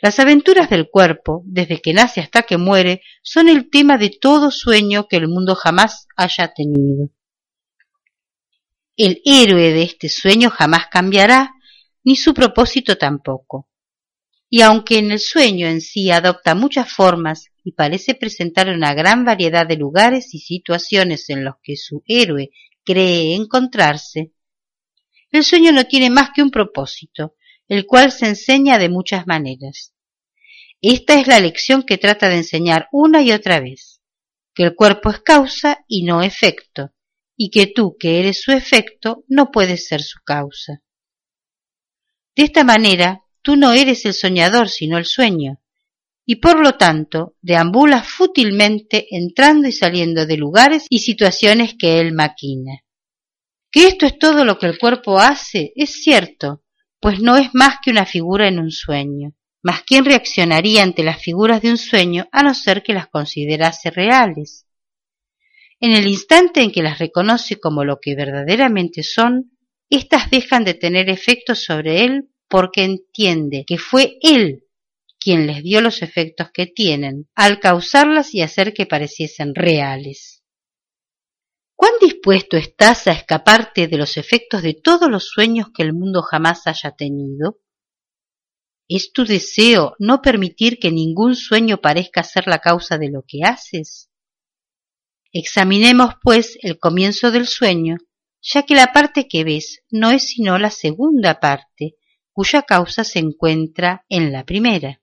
[0.00, 4.50] Las aventuras del cuerpo, desde que nace hasta que muere, son el tema de todo
[4.50, 7.10] sueño que el mundo jamás haya tenido.
[8.96, 11.54] El héroe de este sueño jamás cambiará,
[12.04, 13.68] ni su propósito tampoco.
[14.48, 19.24] Y aunque en el sueño en sí adopta muchas formas y parece presentar una gran
[19.24, 22.50] variedad de lugares y situaciones en los que su héroe
[22.84, 24.32] cree encontrarse,
[25.30, 27.34] el sueño no tiene más que un propósito,
[27.66, 29.92] el cual se enseña de muchas maneras.
[30.80, 34.00] Esta es la lección que trata de enseñar una y otra vez,
[34.54, 36.92] que el cuerpo es causa y no efecto,
[37.36, 40.82] y que tú, que eres su efecto, no puedes ser su causa.
[42.36, 45.60] De esta manera, tú no eres el soñador, sino el sueño,
[46.26, 52.12] y por lo tanto deambulas fútilmente entrando y saliendo de lugares y situaciones que él
[52.12, 52.80] maquina.
[53.70, 56.62] Que esto es todo lo que el cuerpo hace es cierto,
[57.00, 59.34] pues no es más que una figura en un sueño.
[59.62, 63.90] Mas ¿quién reaccionaría ante las figuras de un sueño a no ser que las considerase
[63.90, 64.66] reales?
[65.80, 69.52] En el instante en que las reconoce como lo que verdaderamente son,
[69.90, 74.64] éstas dejan de tener efecto sobre él porque entiende que fue él
[75.18, 80.44] quien les dio los efectos que tienen al causarlas y hacer que pareciesen reales.
[81.74, 86.22] ¿Cuán dispuesto estás a escaparte de los efectos de todos los sueños que el mundo
[86.22, 87.60] jamás haya tenido?
[88.86, 93.44] ¿Es tu deseo no permitir que ningún sueño parezca ser la causa de lo que
[93.44, 94.10] haces?
[95.32, 97.96] Examinemos, pues, el comienzo del sueño,
[98.40, 101.96] ya que la parte que ves no es sino la segunda parte,
[102.34, 105.00] cuya causa se encuentra en la primera.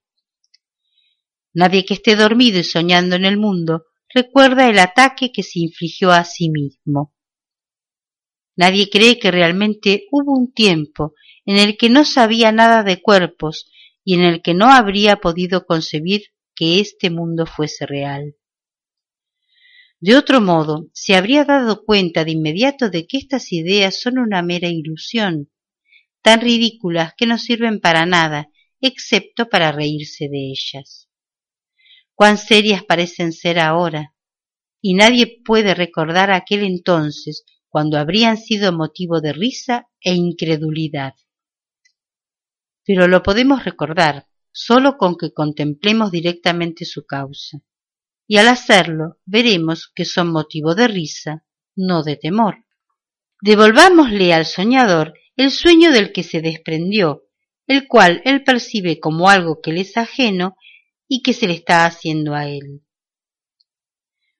[1.53, 6.11] Nadie que esté dormido y soñando en el mundo recuerda el ataque que se infligió
[6.11, 7.13] a sí mismo.
[8.57, 11.13] Nadie cree que realmente hubo un tiempo
[11.45, 13.71] en el que no sabía nada de cuerpos
[14.03, 16.23] y en el que no habría podido concebir
[16.53, 18.35] que este mundo fuese real.
[20.01, 24.41] De otro modo, se habría dado cuenta de inmediato de que estas ideas son una
[24.41, 25.50] mera ilusión,
[26.21, 28.49] tan ridículas que no sirven para nada,
[28.79, 31.09] excepto para reírse de ellas.
[32.13, 34.13] Cuán serias parecen ser ahora,
[34.81, 41.13] y nadie puede recordar aquel entonces cuando habrían sido motivo de risa e incredulidad.
[42.83, 47.61] Pero lo podemos recordar sólo con que contemplemos directamente su causa
[48.27, 51.45] y al hacerlo veremos que son motivo de risa,
[51.75, 52.65] no de temor.
[53.41, 57.23] Devolvámosle al soñador el sueño del que se desprendió,
[57.67, 60.57] el cual él percibe como algo que le es ajeno
[61.07, 62.81] y que se le está haciendo a él.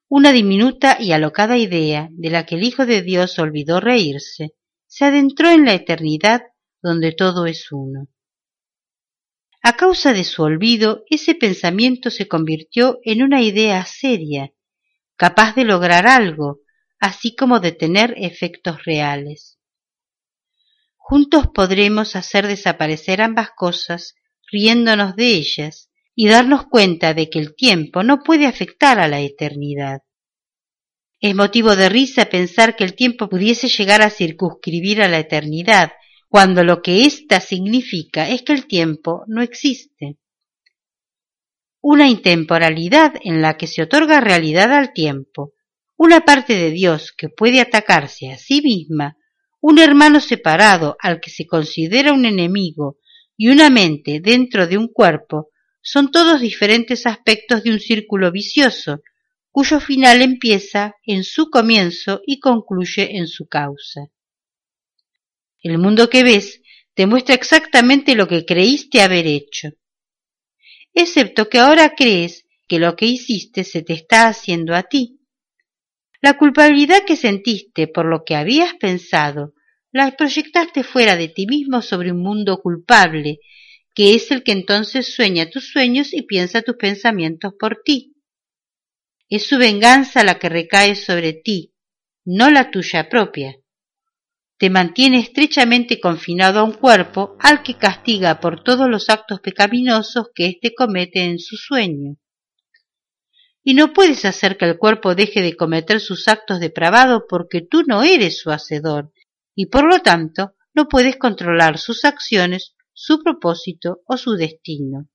[0.07, 5.05] Una diminuta y alocada idea de la que el Hijo de Dios olvidó reírse, se
[5.05, 6.41] adentró en la eternidad
[6.81, 8.09] donde todo es uno.
[9.63, 14.51] A causa de su olvido, ese pensamiento se convirtió en una idea seria,
[15.15, 16.59] capaz de lograr algo,
[16.99, 19.60] así como de tener efectos reales.
[21.03, 24.15] Juntos podremos hacer desaparecer ambas cosas,
[24.49, 29.19] riéndonos de ellas, y darnos cuenta de que el tiempo no puede afectar a la
[29.19, 30.01] eternidad.
[31.19, 35.91] Es motivo de risa pensar que el tiempo pudiese llegar a circunscribir a la eternidad,
[36.29, 40.17] cuando lo que ésta significa es que el tiempo no existe.
[41.81, 45.53] Una intemporalidad en la que se otorga realidad al tiempo,
[45.97, 49.17] una parte de Dios que puede atacarse a sí misma,
[49.61, 52.97] un hermano separado al que se considera un enemigo
[53.37, 55.49] y una mente dentro de un cuerpo,
[55.81, 59.01] son todos diferentes aspectos de un círculo vicioso,
[59.49, 64.07] cuyo final empieza en su comienzo y concluye en su causa.
[65.61, 66.61] El mundo que ves
[66.93, 69.69] te muestra exactamente lo que creíste haber hecho,
[70.93, 75.20] excepto que ahora crees que lo que hiciste se te está haciendo a ti.
[76.21, 79.53] La culpabilidad que sentiste por lo que habías pensado
[79.91, 83.39] la proyectaste fuera de ti mismo sobre un mundo culpable,
[83.93, 88.15] que es el que entonces sueña tus sueños y piensa tus pensamientos por ti.
[89.27, 91.73] Es su venganza la que recae sobre ti,
[92.23, 93.61] no la tuya propia
[94.61, 100.27] te mantiene estrechamente confinado a un cuerpo al que castiga por todos los actos pecaminosos
[100.35, 102.17] que éste comete en su sueño.
[103.63, 107.83] Y no puedes hacer que el cuerpo deje de cometer sus actos depravados porque tú
[107.85, 109.11] no eres su hacedor,
[109.55, 115.09] y por lo tanto no puedes controlar sus acciones, su propósito o su destino.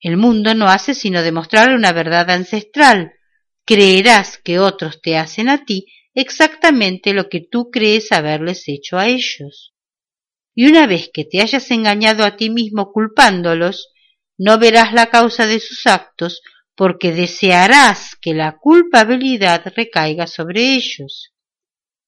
[0.00, 3.12] El mundo no hace sino demostrar una verdad ancestral.
[3.64, 9.06] Creerás que otros te hacen a ti exactamente lo que tú crees haberles hecho a
[9.06, 9.74] ellos.
[10.54, 13.92] Y una vez que te hayas engañado a ti mismo culpándolos,
[14.36, 16.42] no verás la causa de sus actos
[16.76, 21.32] porque desearás que la culpabilidad recaiga sobre ellos.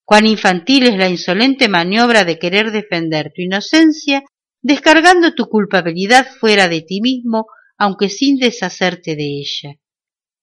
[0.05, 4.23] Cuán infantil es la insolente maniobra de querer defender tu inocencia
[4.63, 7.47] descargando tu culpabilidad fuera de ti mismo,
[7.79, 9.77] aunque sin deshacerte de ella.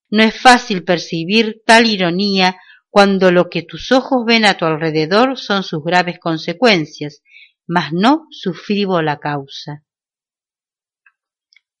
[0.08, 2.56] No es fácil percibir tal ironía
[2.88, 7.22] cuando lo que tus ojos ven a tu alrededor son sus graves consecuencias,
[7.66, 9.83] mas no su frívola causa.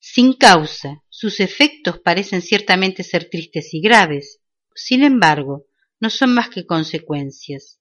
[0.06, 4.42] Sin causa, sus efectos parecen ciertamente ser tristes y graves,
[4.74, 5.64] sin embargo,
[5.98, 7.80] no son más que consecuencias.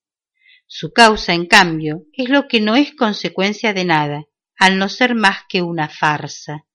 [0.65, 4.23] Su causa, en cambio, es lo que no es consecuencia de nada,
[4.55, 6.65] al no ser más que una farsa.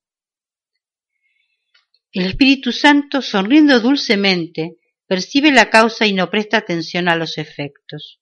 [2.12, 4.76] El Espíritu Santo, sonriendo dulcemente,
[5.06, 8.20] percibe la causa y no presta atención a los efectos.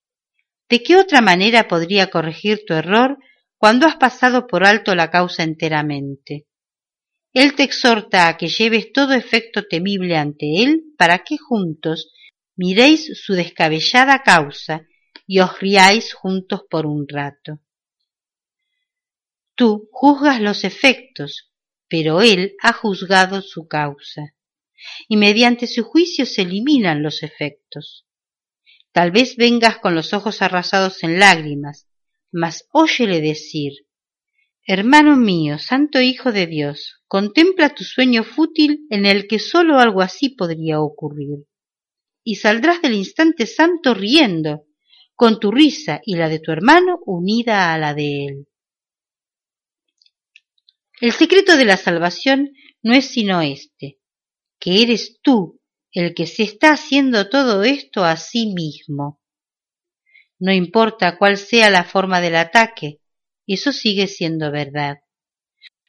[0.69, 3.19] ¿De qué otra manera podría corregir tu error
[3.57, 6.46] cuando has pasado por alto la causa enteramente?
[7.37, 12.11] Él te exhorta a que lleves todo efecto temible ante Él para que juntos
[12.57, 14.87] miréis su descabellada causa
[15.27, 17.61] y os riáis juntos por un rato.
[19.55, 21.53] Tú juzgas los efectos,
[21.89, 24.35] pero Él ha juzgado su causa,
[25.07, 28.07] y mediante su juicio se eliminan los efectos.
[28.93, 31.87] Tal vez vengas con los ojos arrasados en lágrimas,
[32.33, 33.86] mas óyele decir,
[34.69, 40.03] Hermano mío, santo Hijo de Dios, contempla tu sueño fútil en el que sólo algo
[40.03, 41.47] así podría ocurrir.
[42.25, 44.67] Y saldrás del instante santo riendo,
[45.15, 48.49] con tu risa y la de tu hermano unida a la de él.
[51.01, 52.51] El secreto de la salvación
[52.83, 54.01] no es sino este,
[54.59, 55.61] que eres tú
[55.93, 59.21] el que se está haciendo todo esto a sí mismo.
[60.41, 63.01] No importa cuál sea la forma del ataque,
[63.55, 64.99] eso sigue siendo verdad.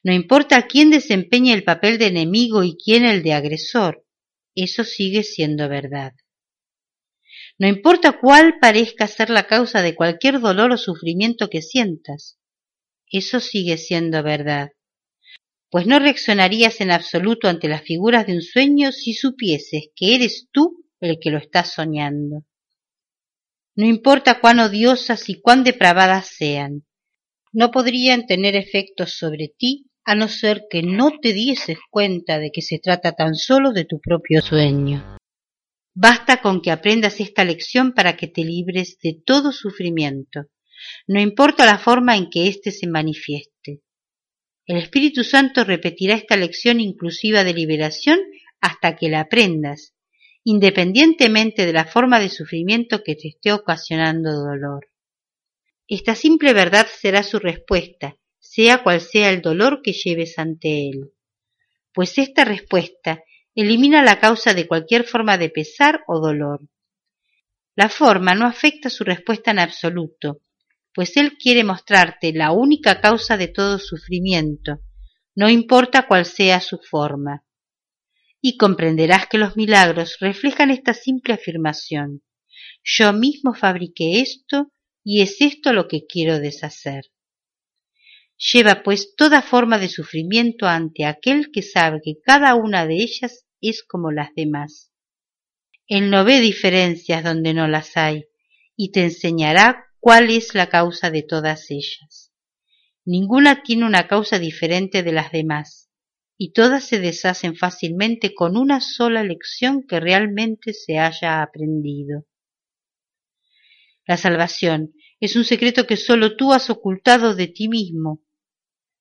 [0.03, 4.05] No importa quién desempeñe el papel de enemigo y quién el de agresor,
[4.55, 6.13] eso sigue siendo verdad.
[7.59, 12.37] No importa cuál parezca ser la causa de cualquier dolor o sufrimiento que sientas,
[13.11, 14.69] eso sigue siendo verdad.
[15.69, 20.47] Pues no reaccionarías en absoluto ante las figuras de un sueño si supieses que eres
[20.51, 22.45] tú el que lo estás soñando.
[23.75, 26.85] No importa cuán odiosas y cuán depravadas sean,
[27.57, 32.51] no podrían tener efectos sobre ti a no ser que no te dieses cuenta de
[32.51, 35.17] que se trata tan solo de tu propio sueño.
[35.95, 40.45] Basta con que aprendas esta lección para que te libres de todo sufrimiento,
[41.07, 43.81] no importa la forma en que éste se manifieste.
[44.67, 48.19] El Espíritu Santo repetirá esta lección inclusiva de liberación
[48.61, 49.95] hasta que la aprendas,
[50.43, 54.85] independientemente de la forma de sufrimiento que te esté ocasionando dolor.
[55.88, 61.13] Esta simple verdad será su respuesta, sea cual sea el dolor que lleves ante él.
[61.93, 63.23] Pues esta respuesta
[63.55, 66.67] elimina la causa de cualquier forma de pesar o dolor.
[67.75, 70.41] La forma no afecta su respuesta en absoluto,
[70.93, 74.81] pues él quiere mostrarte la única causa de todo sufrimiento,
[75.35, 77.45] no importa cuál sea su forma.
[78.41, 82.23] Y comprenderás que los milagros reflejan esta simple afirmación.
[82.83, 84.71] Yo mismo fabriqué esto
[85.09, 87.05] y es esto lo que quiero deshacer.
[88.37, 93.45] Lleva pues toda forma de sufrimiento ante aquel que sabe que cada una de ellas
[93.61, 94.91] es como las demás.
[95.87, 98.25] Él no ve diferencias donde no las hay
[98.75, 102.33] y te enseñará cuál es la causa de todas ellas.
[103.05, 105.89] Ninguna tiene una causa diferente de las demás
[106.37, 112.25] y todas se deshacen fácilmente con una sola lección que realmente se haya aprendido.
[114.07, 118.22] La salvación es un secreto que sólo tú has ocultado de ti mismo.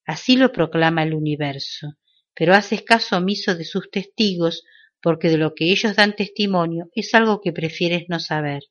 [0.04, 1.94] Así lo proclama el universo,
[2.34, 4.64] pero haces caso omiso de sus testigos
[5.02, 8.62] porque de lo que ellos dan testimonio es algo que prefieres no saber.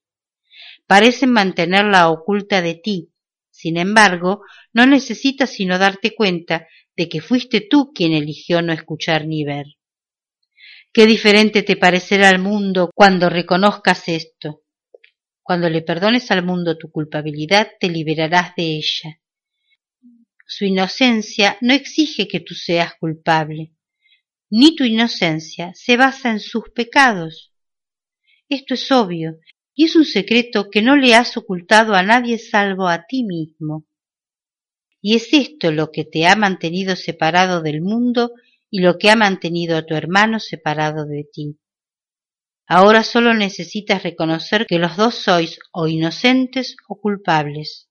[0.87, 3.11] Parecen mantenerla oculta de ti,
[3.51, 4.41] sin embargo,
[4.73, 9.65] no necesitas sino darte cuenta de que fuiste tú quien eligió no escuchar ni ver.
[10.91, 14.64] Qué diferente te parecerá al mundo cuando reconozcas esto.
[15.45, 19.21] Cuando le perdones al mundo tu culpabilidad, te liberarás de ella.
[20.47, 23.71] Su inocencia no exige que tú seas culpable,
[24.49, 27.53] ni tu inocencia se basa en sus pecados.
[28.49, 29.37] Esto es obvio,
[29.75, 33.85] y es un secreto que no le has ocultado a nadie salvo a ti mismo.
[34.99, 38.31] Y es esto lo que te ha mantenido separado del mundo
[38.71, 41.59] y lo que ha mantenido a tu hermano separado de ti.
[42.67, 47.89] Ahora solo necesitas reconocer que los dos sois o inocentes o culpables.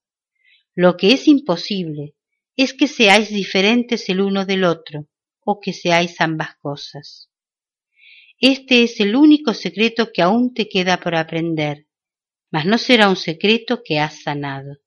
[0.75, 2.15] Lo que es imposible
[2.57, 5.07] es que seáis diferentes el uno del otro
[5.41, 7.31] o que seáis ambas cosas.
[8.41, 11.87] Este es el único secreto que aún te queda por aprender,
[12.51, 14.79] mas no será un secreto que has sanado.